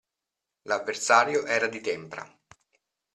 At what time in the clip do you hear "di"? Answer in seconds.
1.67-1.79